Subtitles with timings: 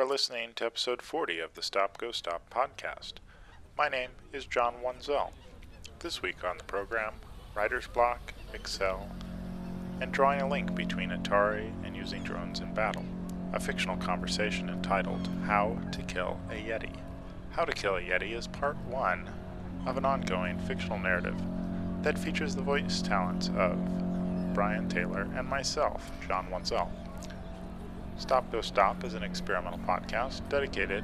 [0.00, 3.14] are listening to episode 40 of the Stop Go Stop podcast.
[3.76, 5.32] My name is John Wanzel.
[5.98, 7.12] This week on the program,
[7.54, 9.06] writer's block, Excel,
[10.00, 13.04] and drawing a link between Atari and using drones in battle.
[13.52, 16.96] A fictional conversation entitled How to Kill a Yeti.
[17.50, 19.28] How to Kill a Yeti is part one
[19.84, 21.36] of an ongoing fictional narrative
[22.00, 23.76] that features the voice talents of
[24.54, 26.88] Brian Taylor and myself, John Wanzel.
[28.20, 31.02] Stop Go Stop is an experimental podcast dedicated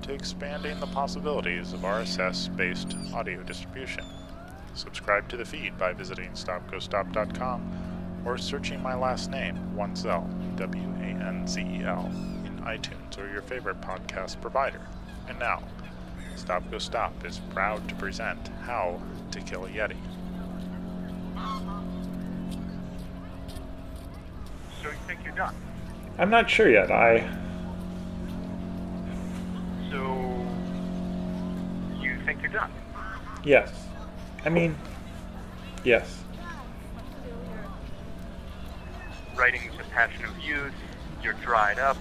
[0.00, 4.02] to expanding the possibilities of RSS based audio distribution.
[4.72, 11.26] Subscribe to the feed by visiting stopgostop.com or searching my last name, Wanzel, W A
[11.26, 12.10] N Z E L,
[12.46, 14.80] in iTunes or your favorite podcast provider.
[15.28, 15.62] And now,
[16.34, 19.96] Stop Go Stop is proud to present How to Kill a Yeti.
[24.82, 25.54] So you think you're done?
[26.18, 26.90] I'm not sure yet.
[26.90, 27.28] I.
[29.90, 30.46] So
[32.00, 32.70] you think you're done?
[33.42, 33.86] Yes.
[34.44, 34.76] I mean,
[35.82, 36.22] yes.
[39.34, 40.72] Writing's a passion of youth.
[41.22, 41.96] You're dried up.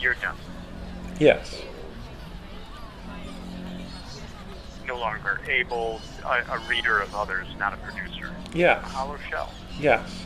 [0.00, 0.36] You're done.
[1.20, 1.62] Yes.
[4.86, 8.30] No longer able, a, a reader of others, not a producer.
[8.82, 9.52] A hollow shell.
[9.78, 10.24] Yes.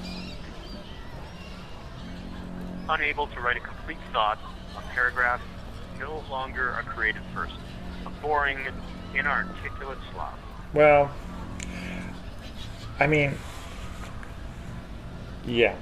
[2.89, 4.39] Unable to write a complete thought,
[4.77, 5.41] a paragraph.
[5.99, 7.59] No longer a creative person.
[8.07, 8.59] A boring,
[9.15, 10.35] inarticulate slob.
[10.73, 11.11] Well,
[13.01, 13.35] I mean,
[15.45, 15.75] yeah.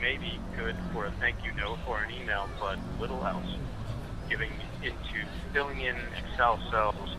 [0.00, 3.56] Maybe good for a thank you note or an email, but little else.
[4.28, 7.16] Giving into filling in Excel cells,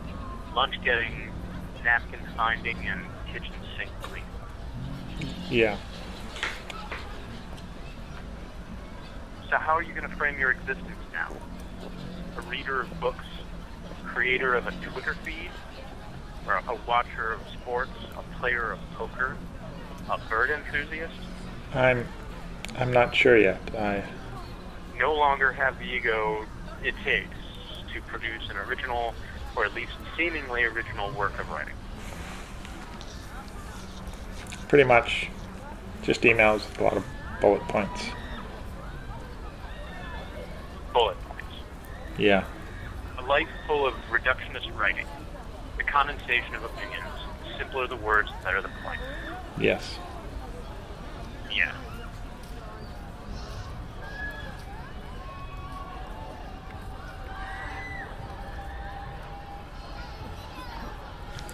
[0.54, 1.30] lunch getting,
[1.84, 4.24] napkin finding, and kitchen sink cleaning.
[5.50, 5.76] Yeah.
[9.52, 11.30] So how are you going to frame your existence now?
[12.38, 13.26] A reader of books,
[14.02, 15.50] creator of a Twitter feed,
[16.46, 19.36] or a watcher of sports, a player of poker,
[20.08, 21.12] a bird enthusiast?
[21.74, 22.08] I'm
[22.78, 23.60] I'm not sure yet.
[23.76, 24.02] I
[24.98, 26.46] No longer have the ego
[26.82, 27.36] it takes
[27.92, 29.12] to produce an original,
[29.54, 31.74] or at least seemingly original work of writing.
[34.68, 35.28] pretty much
[36.02, 37.04] just emails with a lot of
[37.42, 38.06] bullet points.
[40.92, 41.44] Bullet points.
[42.18, 42.44] Yeah.
[43.18, 45.06] A life full of reductionist writing,
[45.76, 47.06] the condensation of opinions.
[47.44, 49.00] The simpler the words, the better the point.
[49.58, 49.98] Yes.
[51.54, 51.72] Yeah.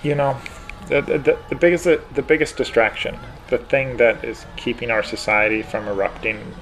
[0.03, 0.37] You know,
[0.89, 3.19] the, the, the biggest the biggest distraction,
[3.49, 6.55] the thing that is keeping our society from erupting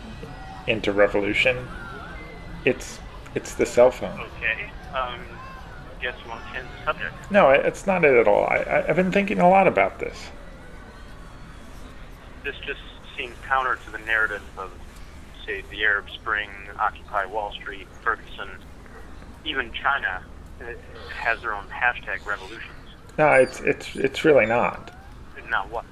[0.66, 1.69] into revolution,
[2.66, 2.99] it's
[3.34, 4.21] it's the cell phone.
[4.21, 4.71] Okay.
[4.94, 5.21] Um,
[6.00, 7.31] guess you want to change the subject.
[7.31, 8.44] No, it's not it at all.
[8.44, 10.31] I, I've been thinking a lot about this.
[12.44, 12.81] This just
[13.16, 14.71] seems counter to the narrative of,
[15.44, 18.49] say, the Arab Spring, Occupy Wall Street, Ferguson.
[19.44, 20.22] Even China
[20.60, 20.65] uh,
[21.15, 22.62] has their own hashtag revolutions.
[23.19, 24.93] No, it's it's it's really not.
[25.50, 25.84] Now what?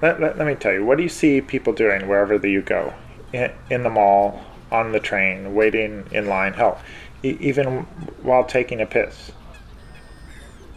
[0.00, 2.62] Let, let, let me tell you, what do you see people doing wherever that you
[2.62, 2.92] go?
[3.32, 6.80] In, in the mall, on the train, waiting in line, hell,
[7.22, 7.82] e- even
[8.22, 9.30] while taking a piss.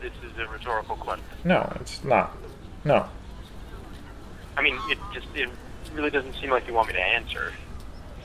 [0.02, 1.24] This is a rhetorical question.
[1.46, 2.36] No, it's not.
[2.84, 3.08] No.
[4.58, 5.50] I mean, it just it
[5.94, 7.54] really doesn't seem like you want me to answer.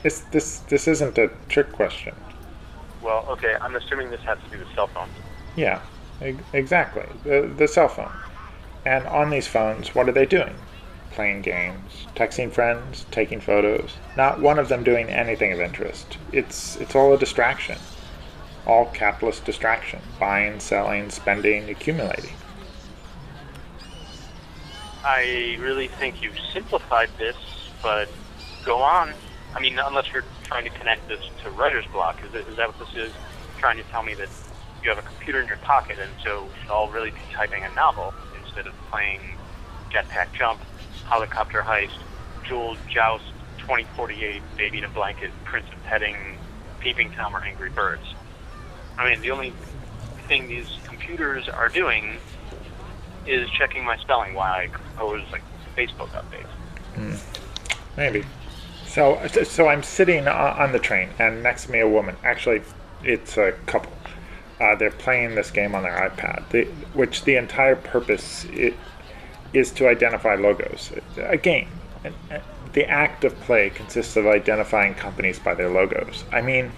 [0.03, 2.13] This, this, this isn't a trick question.
[3.01, 5.11] Well, okay, I'm assuming this has to do with cell phones.
[5.55, 5.81] Yeah,
[6.23, 7.05] e- exactly.
[7.23, 8.11] The, the cell phone.
[8.85, 10.55] And on these phones, what are they doing?
[11.11, 13.91] Playing games, texting friends, taking photos.
[14.15, 16.17] Not one of them doing anything of interest.
[16.31, 17.77] It's, it's all a distraction.
[18.65, 19.99] All capitalist distraction.
[20.19, 22.33] Buying, selling, spending, accumulating.
[25.03, 27.35] I really think you've simplified this,
[27.81, 28.07] but
[28.63, 29.13] go on.
[29.55, 32.23] I mean, unless you're trying to connect this to writer's block.
[32.23, 33.13] Is, it, is that what this is?
[33.57, 34.29] Trying to tell me that
[34.83, 37.63] you have a computer in your pocket, and so we should all really be typing
[37.63, 39.19] a novel instead of playing
[39.91, 40.59] Jetpack Jump,
[41.11, 41.97] Helicopter Heist,
[42.47, 43.25] Jewel Joust,
[43.57, 46.15] 2048, Baby in a Blanket, Prince of Petting,
[46.79, 48.15] Peeping Tom, or Angry Birds.
[48.97, 49.51] I mean, the only
[50.29, 52.15] thing these computers are doing
[53.27, 55.43] is checking my spelling while I compose like
[55.75, 57.19] Facebook updates.
[57.97, 58.23] Maybe.
[58.87, 62.15] So, so I'm sitting on the train, and next to me a woman.
[62.23, 62.61] Actually,
[63.03, 63.91] it's a couple.
[64.61, 68.73] Uh, they're playing this game on their iPad, the, which the entire purpose i
[69.53, 70.91] is to identify logos.
[71.17, 71.67] A game.
[72.73, 76.23] The act of play consists of identifying companies by their logos.
[76.31, 76.71] I mean,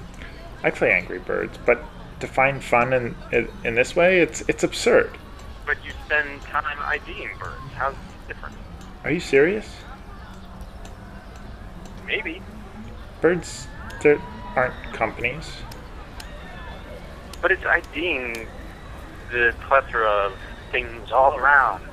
[0.64, 1.84] I play Angry Birds, but
[2.20, 5.18] to find fun in in, in this way, it's it's absurd.
[5.66, 7.74] But you spend time IDing birds.
[7.75, 8.56] How's it different?
[9.04, 9.70] Are you serious?
[12.06, 12.42] Maybe.
[13.22, 13.68] Birds,
[14.02, 14.22] there
[14.56, 15.52] aren't companies.
[17.42, 18.48] But it's IDing
[19.31, 20.34] the plethora of
[20.72, 21.84] things all around.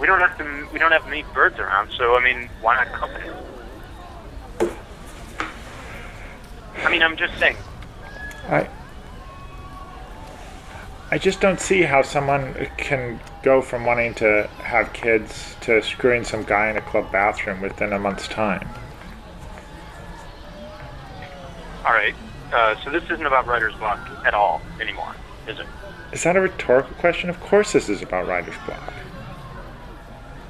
[0.00, 0.68] We don't have to.
[0.72, 3.32] We don't have many birds around, so I mean, why not companies?
[6.82, 7.56] I mean, I'm just saying.
[8.48, 8.68] I
[11.12, 16.22] I just don't see how someone can go from wanting to have kids to screwing
[16.22, 18.68] some guy in a club bathroom within a month's time.
[21.84, 22.14] All right.
[22.52, 25.14] Uh, so this isn't about writer's block at all anymore,
[25.48, 25.66] is it?
[26.12, 27.28] Is that a rhetorical question?
[27.28, 28.92] Of course, this is about writer's block.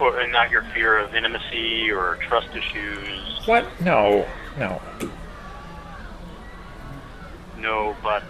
[0.00, 3.40] Or and uh, not your fear of intimacy or trust issues.
[3.46, 3.66] What?
[3.80, 4.26] No,
[4.58, 4.80] no.
[7.58, 8.22] No, but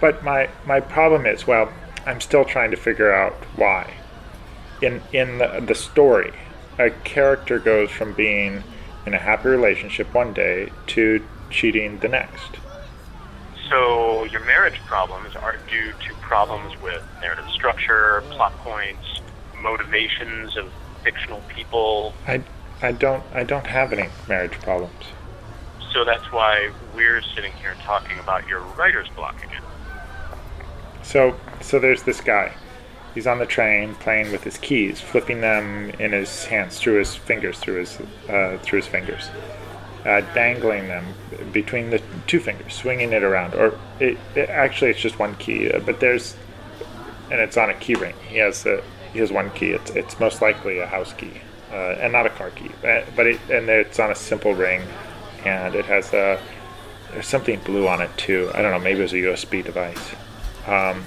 [0.00, 1.72] But my my problem is, well,
[2.06, 3.94] I'm still trying to figure out why.
[4.80, 6.32] In in the, the story,
[6.78, 8.62] a character goes from being
[9.06, 12.58] in a happy relationship one day to cheating the next.
[13.70, 19.20] so your marriage problems are due to problems with narrative structure, plot points,
[19.60, 20.70] motivations of
[21.06, 22.12] fictional people.
[22.26, 22.42] I
[22.82, 25.04] I don't I don't have any marriage problems.
[25.92, 29.62] So that's why we're sitting here talking about your writer's block again.
[31.02, 32.52] So so there's this guy.
[33.14, 37.14] He's on the train playing with his keys, flipping them in his hands through his
[37.14, 37.98] fingers, through his
[38.28, 39.30] uh, through his fingers,
[40.04, 41.14] uh, dangling them
[41.52, 43.54] between the two fingers, swinging it around.
[43.54, 46.36] Or it, it actually it's just one key, uh, but there's
[47.30, 48.14] and it's on a key ring.
[48.28, 48.82] He has a
[49.16, 49.70] has one key.
[49.70, 51.40] It's it's most likely a house key,
[51.70, 52.70] uh, and not a car key.
[52.82, 54.82] But, it and it's on a simple ring,
[55.44, 56.40] and it has a
[57.12, 58.50] there's something blue on it too.
[58.54, 58.78] I don't know.
[58.78, 60.14] Maybe it was a USB device.
[60.66, 61.04] Um,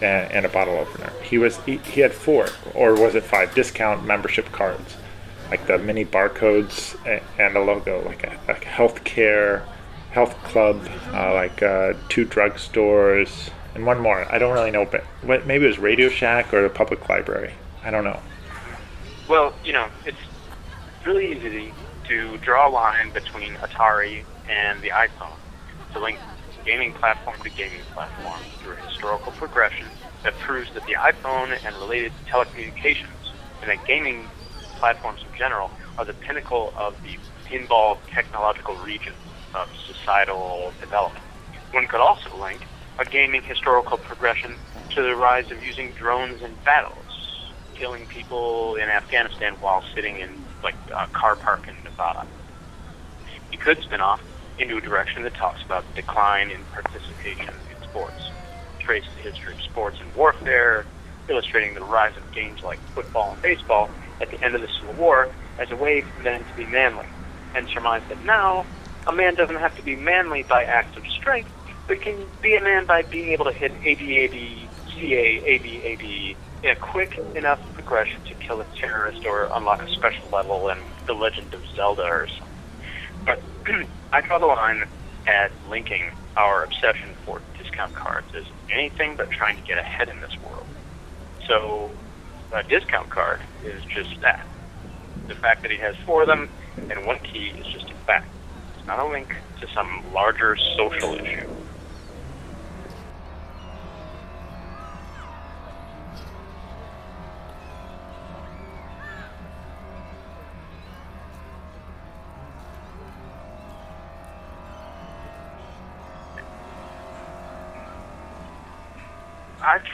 [0.00, 1.12] and, and a bottle opener.
[1.22, 4.96] He was he, he had four or was it five discount membership cards,
[5.50, 6.96] like the mini barcodes
[7.38, 9.64] and a logo, like a, a healthcare,
[10.10, 14.26] health club, uh, like uh, two drugstores, and one more.
[14.30, 17.54] I don't really know, but what maybe it was Radio Shack or the public library.
[17.84, 18.20] I don't know.
[19.28, 20.18] Well, you know, it's
[21.06, 21.72] really easy
[22.08, 25.36] to draw a line between Atari and the iPhone
[25.94, 26.18] to link
[26.64, 29.86] gaming platform to gaming platform through a historical progression
[30.24, 33.30] that proves that the iPhone and related telecommunications
[33.62, 34.26] and that gaming
[34.80, 37.16] platforms in general are the pinnacle of the
[37.48, 39.14] pinball technological region
[39.54, 41.24] of societal development.
[41.72, 42.66] One could also link
[42.98, 44.58] a gaming historical progression
[44.94, 47.06] to the rise of using drones in battles,
[47.78, 52.26] killing people in Afghanistan while sitting in like a car park in Nevada.
[53.54, 54.20] You could spin off
[54.58, 58.18] into a direction that talks about the decline in participation in sports,
[58.82, 60.90] trace the history of sports and warfare,
[61.30, 64.98] illustrating the rise of games like football and baseball at the end of the Civil
[64.98, 65.30] War
[65.62, 67.14] as a way for men to be manly,
[67.54, 68.66] and surmise that now
[69.06, 71.54] a man doesn't have to be manly by acts of strength,
[71.88, 75.38] but can be a man by being able to hit ABAB, CA,
[76.62, 80.78] in a quick enough progression to kill a terrorist or unlock a special level in
[81.06, 82.58] The Legend of Zelda or something.
[83.24, 83.42] But
[84.12, 84.84] I draw the line
[85.26, 90.20] at linking our obsession for discount cards as anything but trying to get ahead in
[90.20, 90.66] this world.
[91.46, 91.90] So
[92.52, 94.46] a discount card is just that.
[95.28, 98.28] The fact that he has four of them and one key is just a fact.
[98.76, 99.28] It's not a link
[99.60, 101.57] to some larger social issue.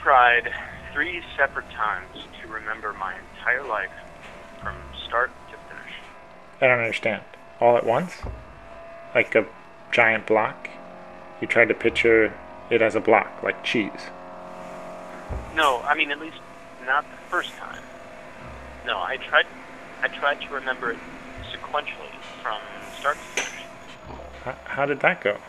[0.05, 0.53] Tried
[0.93, 3.89] three separate times to remember my entire life
[4.61, 4.75] from
[5.07, 5.95] start to finish.
[6.61, 7.23] I don't understand.
[7.59, 8.13] All at once,
[9.15, 9.47] like a
[9.91, 10.69] giant block.
[11.41, 12.31] You tried to picture
[12.69, 14.11] it as a block, like cheese.
[15.55, 16.37] No, I mean at least
[16.85, 17.81] not the first time.
[18.85, 19.47] No, I tried.
[20.03, 20.99] I tried to remember it
[21.51, 22.61] sequentially from
[22.99, 23.65] start to finish.
[24.43, 25.39] How, how did that go?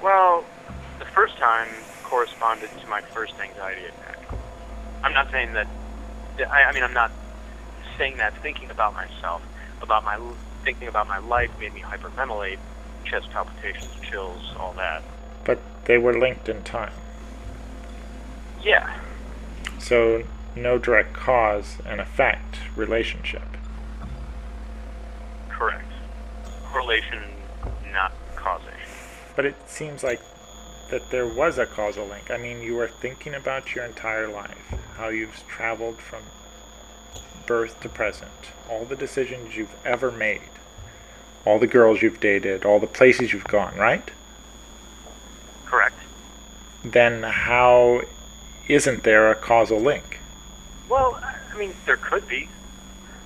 [0.00, 0.44] Well,
[1.00, 1.66] the first time
[2.08, 4.18] corresponded to my first anxiety attack.
[5.04, 5.66] I'm not saying that.
[6.50, 7.10] I, I mean, I'm not
[7.98, 9.42] saying that thinking about myself,
[9.82, 10.18] about my
[10.64, 12.58] thinking about my life, made me hyperventilate,
[13.04, 15.02] chest palpitations, chills, all that.
[15.44, 16.92] But they were linked in time.
[18.62, 18.98] Yeah,
[19.78, 20.24] So,
[20.56, 23.46] no direct cause and effect relationship.
[25.48, 25.86] Correct.
[26.64, 27.22] Correlation,
[27.92, 28.72] not causation.
[29.36, 30.20] But it seems like
[30.90, 32.30] that there was a causal link.
[32.30, 36.22] I mean, you were thinking about your entire life, how you've traveled from
[37.46, 38.30] birth to present,
[38.70, 40.50] all the decisions you've ever made,
[41.44, 44.10] all the girls you've dated, all the places you've gone, right?
[45.64, 45.96] Correct.
[46.84, 48.02] Then how
[48.68, 50.18] isn't there a causal link?
[50.88, 51.20] Well,
[51.52, 52.48] I mean, there could be.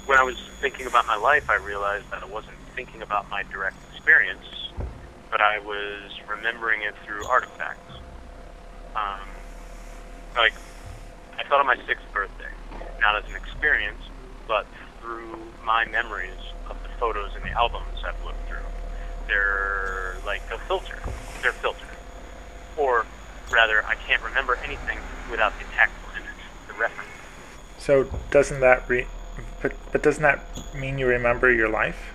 [0.07, 3.45] When I was thinking about my life, I realized that I wasn't thinking about my
[3.45, 4.72] direct experience,
[5.33, 7.95] but I was remembering it through artifacts.
[8.95, 9.27] Um,
[10.37, 10.53] like,
[11.39, 12.53] I thought of my sixth birthday,
[13.01, 14.03] not as an experience,
[14.47, 14.67] but
[15.01, 18.59] through my memories of the photos and the albums I've looked through.
[19.27, 20.99] They're like a filter.
[21.41, 21.89] They're filtered.
[22.77, 23.07] Or,
[23.51, 24.99] rather, I can't remember anything
[25.31, 27.09] without the tactile image, the reference.
[27.79, 29.07] So doesn't that re-
[29.62, 32.12] but, but doesn't that mean you remember your life?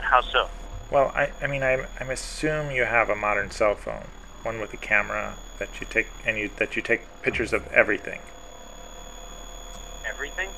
[0.00, 0.48] How so?
[0.90, 4.06] Well, I, I mean, I, I assume you have a modern cell phone,
[4.42, 8.20] one with a camera that you take and you that you take pictures of everything.
[10.06, 10.50] Everything?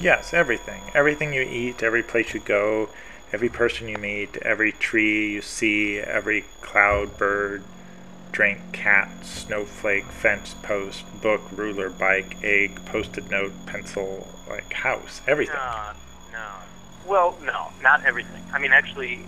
[0.00, 0.82] Yes, everything.
[0.94, 2.88] Everything you eat, every place you go,
[3.32, 7.62] every person you meet, every tree you see, every cloud, bird,
[8.32, 15.54] drink, cat, snowflake, fence, post, book, ruler, bike, egg, post-it note, pencil, like house, everything.
[15.54, 15.92] No,
[16.32, 16.48] no.
[17.06, 18.42] Well, no, not everything.
[18.52, 19.26] I mean, actually,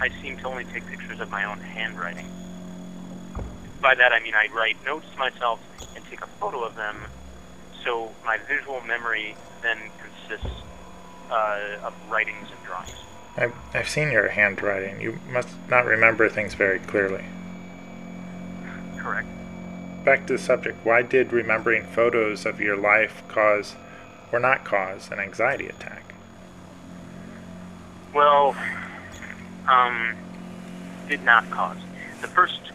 [0.00, 2.30] I seem to only take pictures of my own handwriting.
[3.80, 5.60] By that, I mean I write notes to myself
[5.94, 6.96] and take a photo of them,
[7.84, 10.62] so my visual memory then consists
[11.30, 12.94] uh, of writings and drawings.
[13.36, 15.00] I've, I've seen your handwriting.
[15.00, 17.24] You must not remember things very clearly.
[18.96, 19.28] Correct.
[20.04, 20.84] Back to the subject.
[20.84, 23.76] Why did remembering photos of your life cause,
[24.32, 26.14] or not cause, an anxiety attack?
[28.14, 28.56] Well,
[29.68, 30.16] um,
[31.08, 31.78] did not cause.
[32.20, 32.72] The first,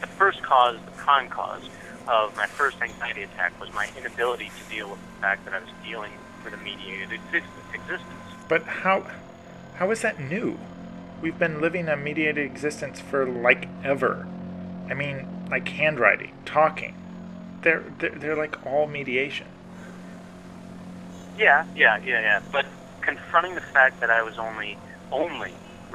[0.00, 1.68] the first cause, the prime cause
[2.08, 5.60] of my first anxiety attack was my inability to deal with the fact that I
[5.60, 6.12] was dealing
[6.44, 7.10] with a mediated
[7.72, 8.24] existence.
[8.48, 9.06] But how,
[9.74, 10.58] how is that new?
[11.20, 14.28] We've been living a mediated existence for like ever.
[14.90, 16.92] I mean, like handwriting, talking.
[17.62, 19.46] They're, they're, they're like all mediation.
[21.38, 22.40] Yeah, yeah, yeah, yeah.
[22.52, 22.66] But
[23.00, 24.78] confronting the fact that I was only,
[25.10, 25.54] only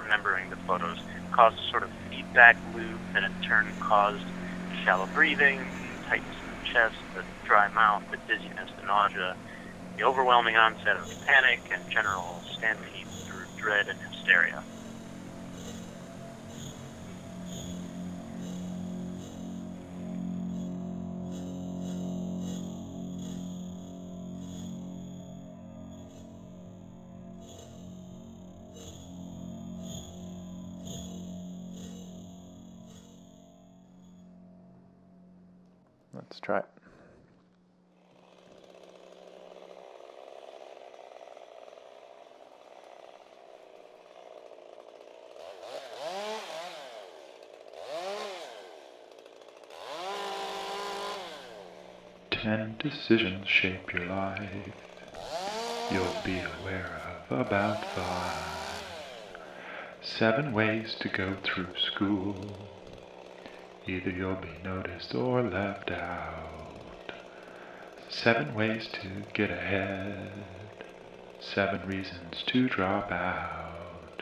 [0.09, 0.97] remembering the photos
[1.29, 4.25] caused a sort of feedback loop that in turn caused
[4.81, 5.69] shallow breathing,
[6.09, 9.37] tightness in the chest, the dry mouth, the dizziness, the nausea,
[9.93, 14.65] the overwhelming onset of panic, and general stampede through dread and hysteria.
[36.19, 36.65] Let's try it.
[52.31, 54.47] Ten decisions shape your life.
[55.89, 58.35] You'll be aware of about five.
[60.01, 62.35] Seven ways to go through school.
[63.89, 67.11] Either you'll be noticed or left out.
[68.07, 70.45] Seven ways to get ahead.
[71.39, 74.21] Seven reasons to drop out.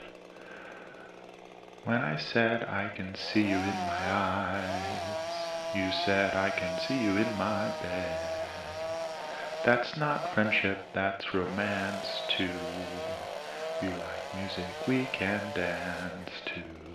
[1.83, 6.99] When I said I can see you in my eyes, you said I can see
[6.99, 8.19] you in my bed.
[9.65, 12.53] That's not friendship, that's romance too.
[13.81, 16.86] You like music, we can dance too.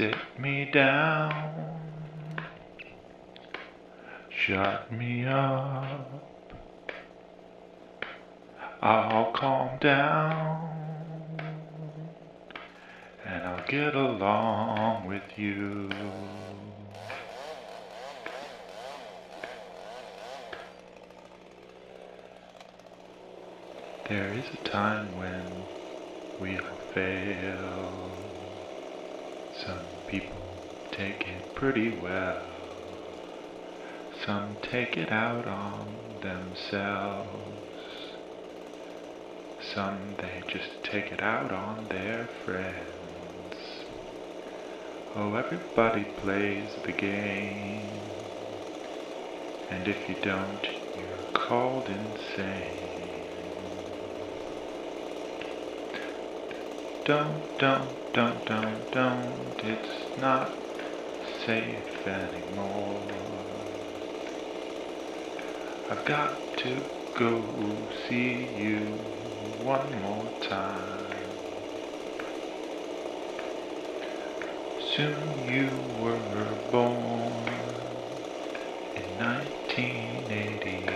[0.00, 1.78] Sit me down,
[4.30, 6.24] shut me up.
[8.80, 11.38] I'll calm down
[13.26, 15.90] and I'll get along with you.
[24.08, 25.66] There is a time when
[26.38, 26.58] we
[26.94, 28.19] fail.
[29.66, 30.38] Some people
[30.90, 32.46] take it pretty well.
[34.24, 37.50] Some take it out on themselves.
[39.74, 43.54] Some they just take it out on their friends.
[45.14, 48.00] Oh, everybody plays the game.
[49.70, 52.89] And if you don't, you're called insane.
[57.10, 59.54] Don't, don't, don't, don't, don't.
[59.64, 60.56] It's not
[61.44, 63.02] safe anymore.
[65.90, 66.84] I've got to
[67.18, 67.42] go
[68.08, 69.00] see you
[69.60, 71.10] one more time.
[74.94, 77.48] Soon you were born
[78.94, 80.89] in 1984.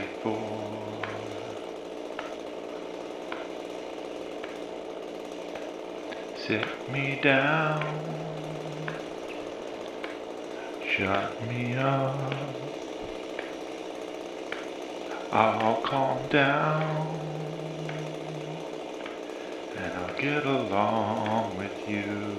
[6.47, 8.87] Sit me down,
[10.79, 12.35] shut me up.
[15.33, 17.25] I'll calm down
[19.75, 22.39] and I'll get along with you.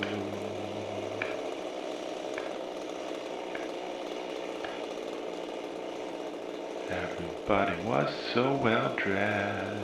[6.88, 9.82] Everybody was so well dressed,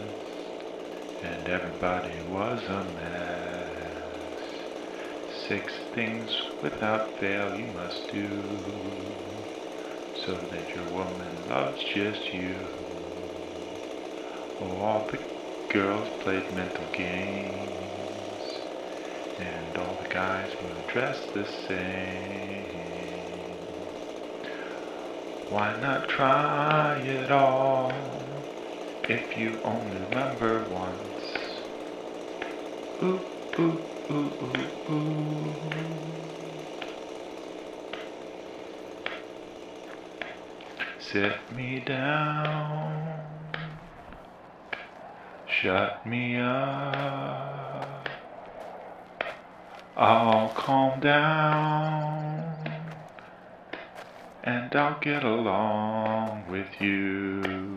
[1.24, 3.41] and everybody was a mess.
[5.52, 8.64] Six things without fail you must do,
[10.26, 12.70] so that your woman loves just you.
[14.62, 15.20] Oh, all the
[15.68, 18.62] girls played mental games,
[19.38, 23.58] and all the guys were dressed the same.
[25.50, 27.92] Why not try it all
[29.04, 31.34] if you only remember once?
[33.04, 33.26] Ooh,
[33.60, 33.91] ooh,
[41.00, 43.22] Sit me down,
[45.46, 48.10] shut me up.
[49.96, 52.56] I'll calm down
[54.44, 57.72] and I'll get along with you.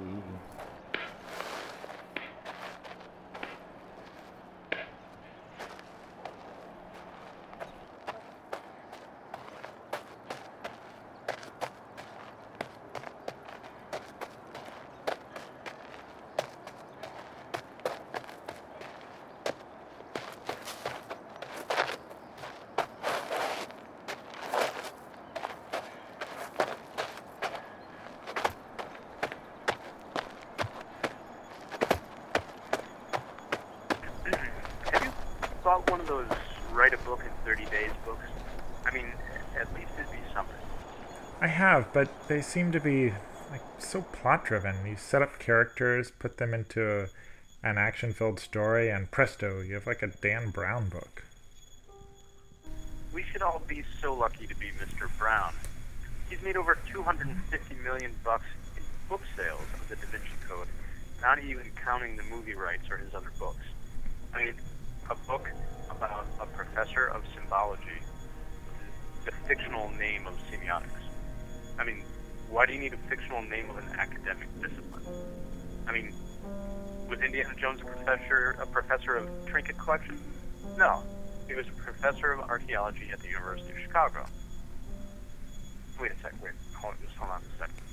[34.94, 35.10] Have you
[35.90, 36.26] one of those
[36.72, 38.26] write a book in 30 days books?
[38.84, 39.06] I mean,
[39.58, 40.56] at least it'd be something.
[41.40, 43.12] I have, but they seem to be
[43.50, 44.74] like so plot driven.
[44.86, 47.08] You set up characters, put them into
[47.62, 51.24] an action filled story, and presto, you have like a Dan Brown book.
[53.12, 55.08] We should all be so lucky to be Mr.
[55.18, 55.54] Brown.
[56.28, 60.66] He's made over 250 million bucks in book sales of the Da Vinci Code,
[61.22, 63.62] not even counting the movie rights or his other books.
[64.34, 64.54] I mean,
[65.10, 65.48] a book
[66.04, 68.00] about a professor of symbology,
[69.24, 71.00] the fictional name of semiotics.
[71.78, 72.02] I mean,
[72.50, 75.04] why do you need a fictional name of an academic discipline?
[75.86, 76.12] I mean,
[77.08, 80.18] was Indiana Jones a professor a professor of trinket collection?
[80.76, 81.02] No,
[81.48, 84.26] he was a professor of archaeology at the University of Chicago.
[86.00, 86.32] Wait a sec.
[86.42, 86.52] Wait.
[86.74, 87.84] Hold, just hold on a second.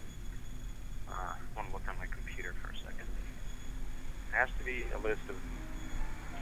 [1.07, 3.07] Uh, I want to look on my computer for a second.
[4.31, 5.35] It has to be a list of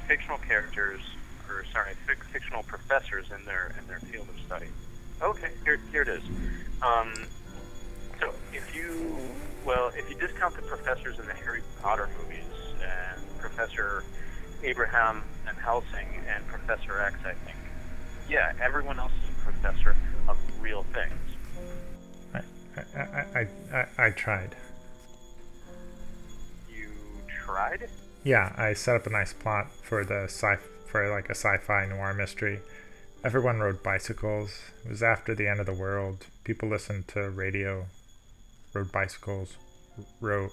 [0.08, 1.02] fictional characters,
[1.50, 1.94] or sorry,
[2.32, 4.68] fictional professors in their in their field of study.
[5.22, 6.24] Okay, here here it is.
[6.82, 7.14] Um,
[8.20, 9.18] so if you
[9.66, 12.44] well, if you discount the professors in the Harry Potter movies
[12.82, 14.04] and Professor
[14.64, 17.58] Abraham Van Helsing and Professor X, I think.
[18.30, 19.96] Yeah, everyone else is a professor
[20.28, 21.14] of real things.
[22.34, 22.40] I,
[22.78, 24.56] I, I, I, I, I tried.
[26.70, 26.90] You
[27.28, 27.90] tried?
[28.24, 30.58] Yeah, I set up a nice plot for the sci
[30.92, 32.60] for like a sci-fi noir mystery.
[33.24, 34.60] Everyone rode bicycles.
[34.86, 36.26] It was after the end of the world.
[36.44, 37.86] People listened to radio,
[38.74, 39.56] rode bicycles,
[40.22, 40.52] wrote,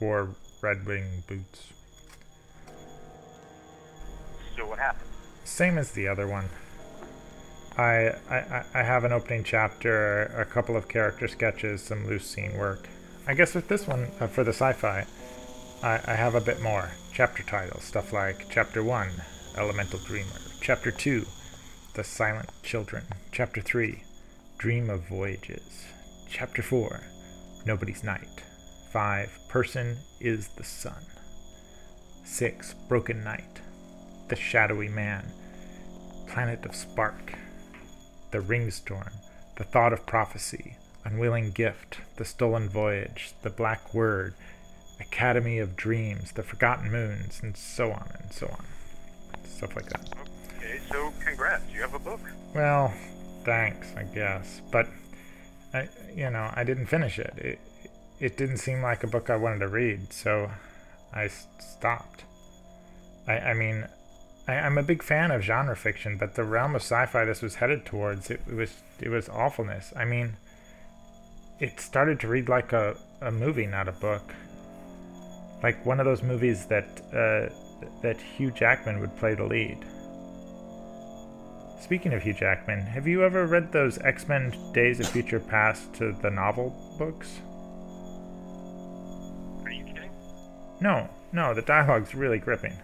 [0.00, 0.30] wore
[0.62, 1.72] red wing boots.
[4.56, 5.08] So what happened?
[5.44, 6.48] Same as the other one.
[7.76, 12.56] I, I, I- have an opening chapter, a couple of character sketches, some loose scene
[12.58, 12.88] work.
[13.26, 15.06] I guess with this one, uh, for the sci fi,
[15.82, 16.90] I, I have a bit more.
[17.12, 19.10] Chapter titles, stuff like Chapter 1,
[19.56, 20.40] Elemental Dreamer.
[20.60, 21.26] Chapter 2,
[21.94, 23.04] The Silent Children.
[23.32, 24.02] Chapter 3,
[24.58, 25.86] Dream of Voyages.
[26.28, 27.00] Chapter 4,
[27.66, 28.42] Nobody's Night.
[28.92, 31.02] 5, Person is the Sun.
[32.24, 33.60] 6, Broken Night.
[34.28, 35.32] The Shadowy Man.
[36.26, 37.32] Planet of Spark.
[38.30, 39.10] The Ring Storm.
[39.56, 40.76] The Thought of Prophecy.
[41.04, 42.00] Unwilling Gift.
[42.16, 43.32] The Stolen Voyage.
[43.42, 44.34] The Black Word.
[45.00, 46.32] Academy of Dreams.
[46.32, 47.40] The Forgotten Moons.
[47.42, 48.64] And so on and so on.
[49.58, 50.08] Stuff like that.
[50.56, 51.64] Okay, so congrats.
[51.74, 52.20] You have a book.
[52.54, 52.94] Well,
[53.44, 54.62] thanks, I guess.
[54.70, 54.86] But
[55.74, 57.34] I, you know, I didn't finish it.
[57.36, 57.58] It,
[58.20, 60.48] it didn't seem like a book I wanted to read, so
[61.12, 62.22] I stopped.
[63.26, 63.88] I, I mean,
[64.46, 67.56] I, am a big fan of genre fiction, but the realm of sci-fi this was
[67.56, 69.92] headed towards, it, it was it was awfulness.
[69.96, 70.36] I mean,
[71.58, 74.22] it started to read like a, a movie, not a book.
[75.64, 77.52] Like one of those movies that uh,
[78.02, 79.84] that Hugh Jackman would play the lead.
[81.80, 85.94] Speaking of Hugh Jackman, have you ever read those X Men Days of Future Past
[85.94, 87.40] to the novel books?
[89.64, 90.10] Are you kidding?
[90.80, 92.76] No, no, the dialogue's really gripping.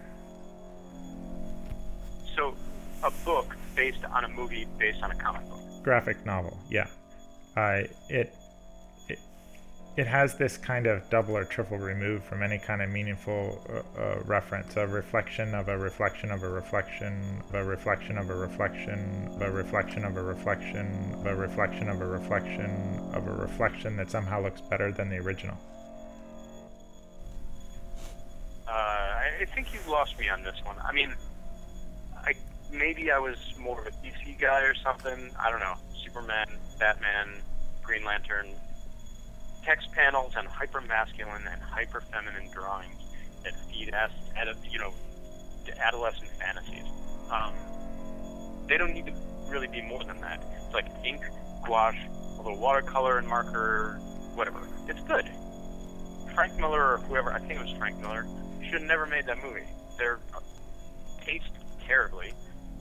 [2.35, 2.55] So,
[3.03, 5.59] a book based on a movie based on a comic book?
[5.83, 6.87] Graphic novel, yeah.
[7.55, 8.33] Uh, it
[9.97, 14.01] it has this kind of double or triple remove from any kind of meaningful uh,
[14.01, 18.35] uh, reference, a reflection of a reflection of a reflection, of a reflection of a
[18.35, 23.31] reflection, of a reflection of a reflection, of a reflection of a reflection of a
[23.31, 25.57] reflection that somehow looks better than the original.
[28.67, 30.75] Uh, I think you've lost me on this one.
[30.83, 31.13] I mean,
[32.17, 32.33] I
[32.69, 35.31] maybe I was more of a DC guy or something.
[35.39, 35.75] I don't know.
[36.03, 36.47] Superman,
[36.79, 37.29] Batman,
[37.81, 38.47] Green Lantern,
[39.65, 43.01] text panels and hyper masculine and hyper feminine drawings
[43.43, 44.93] that feed us at you know
[45.79, 46.85] adolescent fantasies.
[47.31, 47.53] Um,
[48.67, 49.13] they don't need to
[49.47, 50.41] really be more than that.
[50.63, 51.21] It's like ink,
[51.65, 51.97] gouache,
[52.37, 53.99] a little watercolor and marker,
[54.35, 54.59] whatever.
[54.87, 55.27] It's good.
[56.35, 58.27] Frank Miller or whoever, I think it was Frank Miller,
[58.63, 59.63] should have never made that movie.
[59.97, 60.39] They're uh,
[61.25, 61.45] taste
[61.87, 62.33] terribly.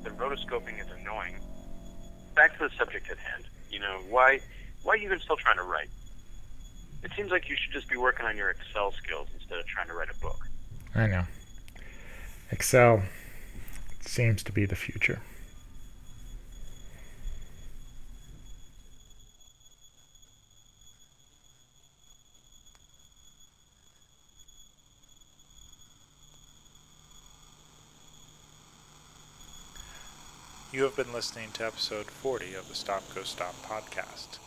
[0.03, 1.37] The rotoscoping is annoying.
[2.35, 3.44] Back to the subject at hand.
[3.70, 4.40] You know, why
[4.83, 5.88] why are you even still trying to write?
[7.05, 9.88] It seems like you should just be working on your Excel skills instead of trying
[9.88, 10.49] to write a book.
[10.95, 11.25] I know.
[12.51, 13.03] Excel
[14.01, 15.21] seems to be the future.
[30.73, 34.38] You have been listening to episode 40 of the Stop Go Stop podcast.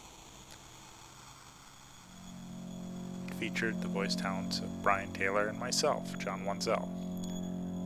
[3.39, 6.87] Featured the voice talents of Brian Taylor and myself, John Wanzel.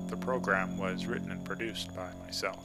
[0.09, 2.63] The program was written and produced by myself.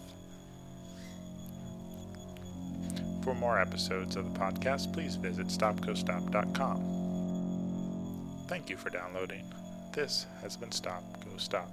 [3.22, 6.96] For more episodes of the podcast, please visit stopgostop.com.
[8.46, 9.44] Thank you for downloading.
[9.92, 11.68] This has been Stop Go Stop.